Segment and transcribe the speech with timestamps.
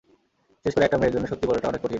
[0.65, 1.89] বিশেষকরে, একটা মেয়ের জন্য, সত্যি বলাটা অনেক কঠিন।